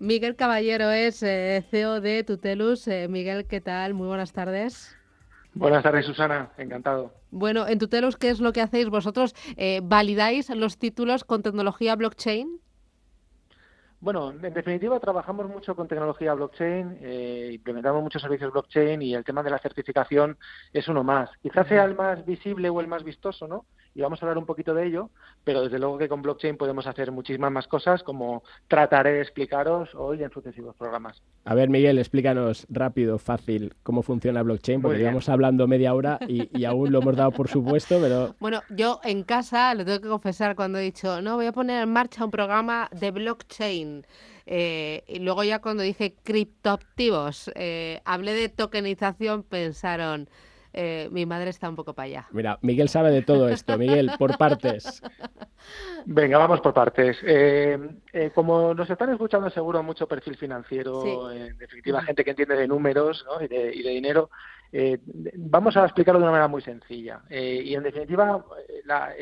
[0.00, 2.86] Miguel Caballero es eh, CEO de Tutelus.
[2.86, 3.94] Eh, Miguel, ¿qué tal?
[3.94, 4.96] Muy buenas tardes.
[5.54, 6.50] Buenas tardes, Susana.
[6.56, 7.12] Encantado.
[7.32, 9.34] Bueno, en Tutelus, ¿qué es lo que hacéis vosotros?
[9.56, 12.60] Eh, ¿Validáis los títulos con tecnología blockchain?
[14.00, 17.00] Bueno, en definitiva trabajamos mucho con tecnología blockchain,
[17.50, 20.38] implementamos muchos servicios blockchain y el tema de la certificación
[20.72, 21.28] es uno más.
[21.42, 23.64] Quizás sea el más visible o el más vistoso, ¿no?
[23.98, 25.10] Y vamos a hablar un poquito de ello,
[25.42, 29.92] pero desde luego que con blockchain podemos hacer muchísimas más cosas, como trataré de explicaros
[29.96, 31.20] hoy en sucesivos programas.
[31.44, 36.64] A ver, Miguel, explícanos rápido, fácil, cómo funciona blockchain, porque llevamos hablando media hora y,
[36.64, 38.36] aún lo hemos dado por supuesto, pero...
[38.38, 41.82] Bueno, yo en casa, lo tengo que confesar, cuando he dicho, no, voy a poner
[41.82, 44.06] en marcha un programa de blockchain,
[44.46, 50.28] eh, y luego ya cuando dije criptoactivos, eh, hablé de tokenización, pensaron
[50.80, 52.28] eh, mi madre está un poco para allá.
[52.30, 53.76] Mira, Miguel sabe de todo esto.
[53.76, 55.02] Miguel, por partes.
[56.06, 57.18] Venga, vamos por partes.
[57.24, 57.76] Eh,
[58.12, 62.68] eh, como nos están escuchando seguro mucho perfil financiero, en definitiva gente que entiende de
[62.68, 64.30] números y, de, dinero,
[65.34, 67.22] vamos a explicarlo de una manera muy sencilla.
[67.30, 68.44] y en definitiva,
[68.84, 69.12] la,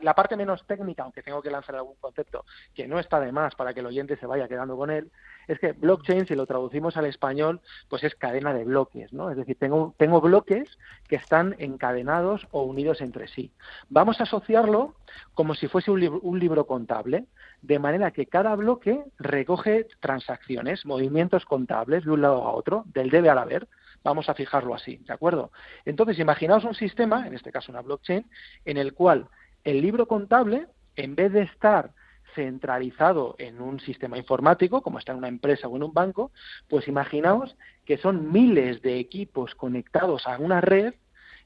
[0.00, 3.54] la, parte menos técnica, aunque tengo que lanzar algún concepto que no está de más
[3.54, 5.10] para que el oyente se vaya quedando con él,
[5.48, 9.30] es que blockchain, si lo traducimos al español, pues es cadena de bloques, ¿no?
[9.30, 13.52] Es decir, tengo, bloques que están encadenados o unidos entre sí.
[13.88, 14.94] Vamos a asociarlo
[15.34, 17.26] como si fuese un libro contable,
[17.62, 23.10] de manera que cada bloque recoge transacciones, movimientos contables de un lado a otro, del
[23.10, 23.68] debe al haber,
[24.06, 25.50] vamos a fijarlo así, ¿de acuerdo?
[25.84, 28.24] Entonces, imaginaos un sistema, en este caso una blockchain,
[28.64, 29.26] en el cual
[29.64, 31.90] el libro contable, en vez de estar
[32.36, 36.30] centralizado en un sistema informático, como está en una empresa o en un banco,
[36.68, 40.94] pues imaginaos que son miles de equipos conectados a una red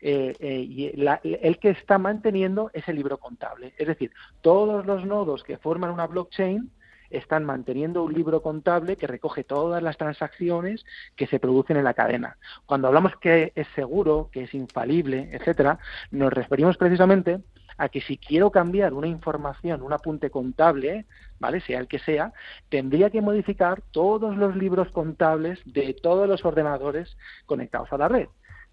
[0.00, 3.72] eh, eh, y el que está manteniendo ese libro contable.
[3.78, 6.72] Es decir, todos los nodos que forman una blockchain
[7.10, 10.84] están manteniendo un libro contable que recoge todas las transacciones
[11.16, 12.36] que se producen en la cadena.
[12.66, 15.78] Cuando hablamos que es seguro, que es infalible, etcétera,
[16.10, 17.40] nos referimos precisamente
[17.78, 21.06] a que si quiero cambiar una información, un apunte contable,
[21.38, 21.60] ¿vale?
[21.60, 22.32] Sea el que sea,
[22.68, 27.16] tendría que modificar todos los libros contables de todos los ordenadores
[27.46, 28.28] conectados a la red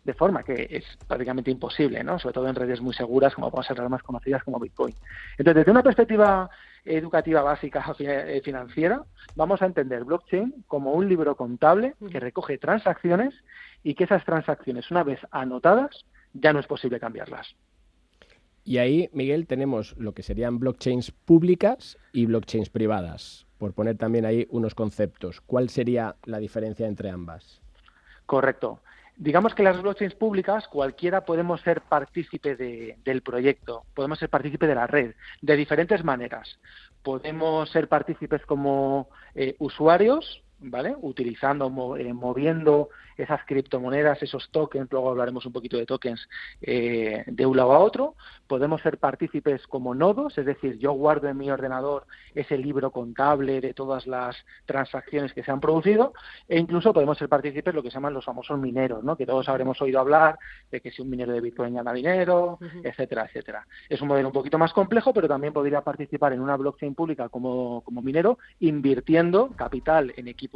[0.05, 2.19] de forma que es prácticamente imposible, ¿no?
[2.19, 4.93] sobre todo en redes muy seguras como pueden ser las más conocidas como Bitcoin.
[5.37, 6.49] Entonces, desde una perspectiva
[6.85, 9.03] educativa básica eh, financiera,
[9.35, 13.33] vamos a entender blockchain como un libro contable que recoge transacciones
[13.83, 17.55] y que esas transacciones, una vez anotadas, ya no es posible cambiarlas.
[18.63, 24.25] Y ahí, Miguel, tenemos lo que serían blockchains públicas y blockchains privadas, por poner también
[24.25, 25.39] ahí unos conceptos.
[25.41, 27.61] ¿Cuál sería la diferencia entre ambas?
[28.25, 28.79] Correcto.
[29.17, 34.75] Digamos que las blockchains públicas, cualquiera podemos ser partícipe del proyecto, podemos ser partícipe de
[34.75, 36.59] la red, de diferentes maneras.
[37.01, 40.95] Podemos ser partícipes como eh, usuarios, ¿vale?
[41.01, 46.27] Utilizando, eh, moviendo esas criptomonedas, esos tokens, luego hablaremos un poquito de tokens
[46.61, 48.15] eh, de un lado a otro.
[48.47, 53.61] Podemos ser partícipes como nodos, es decir, yo guardo en mi ordenador ese libro contable
[53.61, 56.13] de todas las transacciones que se han producido
[56.47, 59.15] e incluso podemos ser partícipes lo que se llaman los famosos mineros, ¿no?
[59.15, 60.37] que todos habremos oído hablar
[60.71, 63.65] de que si un minero de Bitcoin gana dinero, etcétera, etcétera.
[63.89, 67.29] Es un modelo un poquito más complejo, pero también podría participar en una blockchain pública
[67.29, 70.54] como, como minero, invirtiendo capital en equipos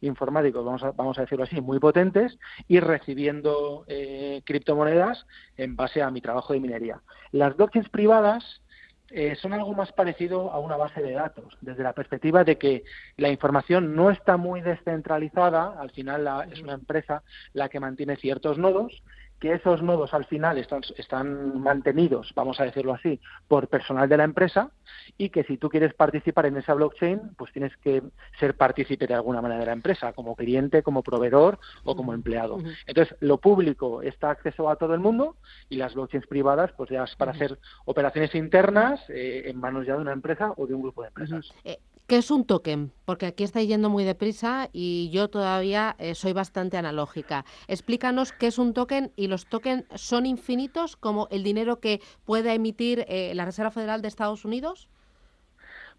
[0.00, 2.38] informáticos, vamos a, vamos a decirlo así, muy potentes
[2.68, 7.00] y recibiendo eh, criptomonedas en base a mi trabajo de minería.
[7.32, 8.62] Las blockchains privadas
[9.10, 12.84] eh, son algo más parecido a una base de datos, desde la perspectiva de que
[13.16, 17.22] la información no está muy descentralizada, al final es una empresa
[17.52, 19.02] la que mantiene ciertos nodos
[19.40, 24.16] que esos nodos al final están, están mantenidos, vamos a decirlo así, por personal de
[24.16, 24.70] la empresa
[25.18, 28.02] y que si tú quieres participar en esa blockchain, pues tienes que
[28.38, 32.58] ser partícipe de alguna manera de la empresa, como cliente, como proveedor o como empleado.
[32.86, 35.36] Entonces, lo público está acceso a todo el mundo
[35.68, 39.94] y las blockchains privadas, pues ya es para hacer operaciones internas eh, en manos ya
[39.94, 41.52] de una empresa o de un grupo de empresas.
[41.64, 42.92] Eh, ¿Qué es un token?
[43.06, 47.46] Porque aquí está yendo muy deprisa y yo todavía eh, soy bastante analógica.
[47.66, 52.52] Explícanos qué es un token y los tokens son infinitos como el dinero que pueda
[52.52, 54.86] emitir eh, la Reserva Federal de Estados Unidos.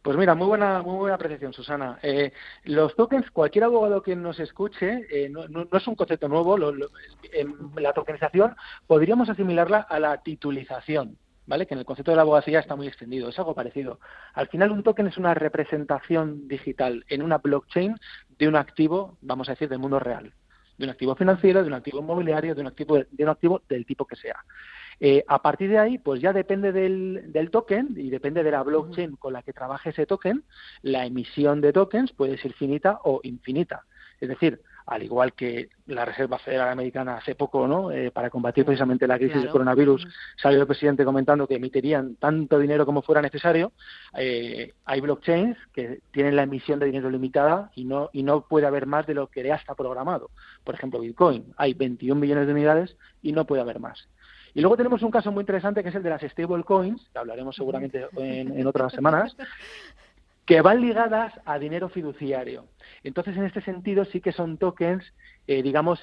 [0.03, 1.97] Pues mira, muy buena, muy buena apreciación, Susana.
[2.03, 2.31] Eh,
[2.65, 6.55] los tokens, cualquier abogado que nos escuche, no, es un concepto nuevo.
[6.57, 8.55] la tokenización
[8.85, 11.17] podríamos asimilarla a la titulización.
[11.47, 11.65] ¿Vale?
[11.65, 13.99] Que en el concepto de la abogacía está muy extendido, es algo parecido.
[14.33, 17.95] Al final un token es una representación digital en una blockchain
[18.37, 20.33] de un activo, vamos a decir, del mundo real,
[20.77, 23.85] de un activo financiero, de un activo inmobiliario, de un activo de un activo del
[23.85, 24.43] tipo que sea.
[24.99, 28.63] Eh, a partir de ahí, pues ya depende del, del, token y depende de la
[28.63, 30.43] blockchain con la que trabaje ese token,
[30.83, 33.83] la emisión de tokens puede ser finita o infinita.
[34.21, 37.91] Es decir, al igual que la Reserva Federal Americana hace poco, ¿no?
[37.91, 42.59] Eh, para combatir precisamente la crisis del coronavirus, salió el presidente comentando que emitirían tanto
[42.59, 43.71] dinero como fuera necesario.
[44.15, 48.67] Eh, hay blockchains que tienen la emisión de dinero limitada y no y no puede
[48.67, 50.29] haber más de lo que ya está programado.
[50.63, 54.07] Por ejemplo, Bitcoin, hay 21 millones de unidades y no puede haber más.
[54.53, 57.55] Y luego tenemos un caso muy interesante que es el de las stablecoins, que hablaremos
[57.55, 59.35] seguramente en otras semanas,
[60.45, 62.67] que van ligadas a dinero fiduciario.
[63.03, 65.03] Entonces, en este sentido, sí que son tokens,
[65.47, 65.99] eh, digamos,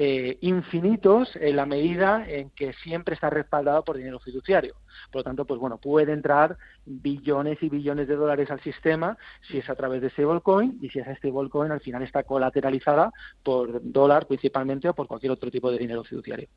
[0.00, 4.76] eh, infinitos en la medida en que siempre está respaldado por dinero fiduciario.
[5.10, 9.18] Por lo tanto, pues bueno, puede entrar billones y billones de dólares al sistema
[9.48, 13.10] si es a través de stablecoin y si esa stablecoin al final está colateralizada
[13.42, 16.48] por dólar principalmente o por cualquier otro tipo de dinero fiduciario.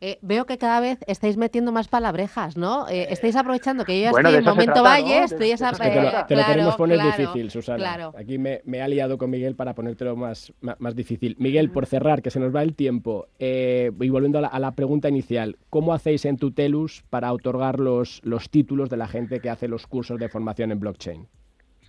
[0.00, 2.88] Eh, veo que cada vez estáis metiendo más palabrejas, ¿no?
[2.88, 5.72] Eh, estáis aprovechando que yo ya estoy en momento valle, estoy esa...
[5.72, 8.12] te, lo, te lo queremos poner difícil, Susana.
[8.16, 11.36] Aquí me, me, ha liado con Miguel para ponértelo más, más, difícil.
[11.38, 15.08] Miguel, por cerrar, que se nos va el tiempo, eh, y volviendo a la, pregunta
[15.08, 19.66] inicial, ¿cómo hacéis en Tutelus para otorgar los, los títulos de la gente que hace
[19.66, 21.26] los cursos de formación en blockchain?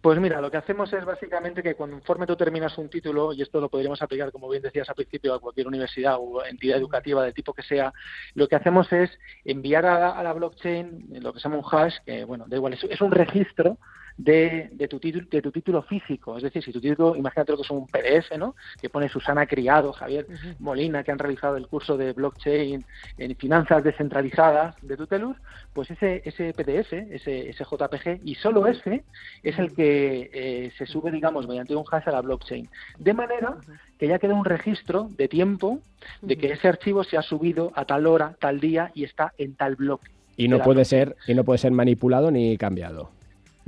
[0.01, 3.59] Pues mira, lo que hacemos es básicamente que conforme tú terminas un título, y esto
[3.59, 7.33] lo podríamos aplicar, como bien decías al principio, a cualquier universidad o entidad educativa del
[7.33, 7.91] tipo que sea,
[8.33, 9.11] lo que hacemos es
[9.43, 13.01] enviar a, la blockchain lo que se llama un hash, que bueno, da igual, es
[13.01, 13.77] un registro
[14.19, 16.35] de, tu título, de tu título físico.
[16.35, 18.55] Es decir, si tu título, imagínate que es un PDF, ¿no?
[18.81, 20.27] Que pone Susana Criado, Javier
[20.59, 22.83] Molina, que han realizado el curso de blockchain
[23.17, 25.37] en finanzas descentralizadas de Tutelus,
[25.73, 29.05] pues ese, ese PDF, ese, ese JPG, y solo ese
[29.41, 32.67] es el que eh, se sube, digamos, mediante un hash a la blockchain.
[32.97, 33.55] De manera
[33.97, 35.79] que ya queda un registro de tiempo
[36.21, 39.55] de que ese archivo se ha subido a tal hora, tal día y está en
[39.55, 40.09] tal bloque.
[40.35, 43.11] Y no puede ser, y no puede ser manipulado ni cambiado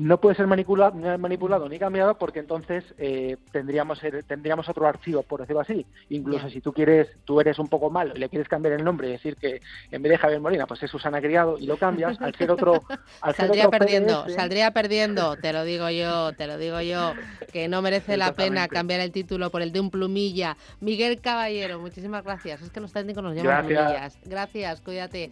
[0.01, 5.41] no puede ser manipulado, manipulado ni cambiado porque entonces eh, tendríamos tendríamos otro archivo, por
[5.41, 5.85] decirlo así.
[6.09, 9.09] Incluso si tú quieres, tú eres un poco malo y le quieres cambiar el nombre
[9.09, 9.61] y decir que
[9.91, 12.83] en vez de Javier Molina, pues es Susana Criado y lo cambias, al ser otro...
[13.35, 17.13] saldría perdiendo, saldría perdiendo, te lo digo yo, te lo digo yo,
[17.53, 20.57] que no merece la pena cambiar el título por el de un plumilla.
[20.79, 22.63] Miguel Caballero, muchísimas gracias.
[22.63, 24.17] Es que los técnicos nos llaman plumillas.
[24.25, 25.29] Gracias, cuídate.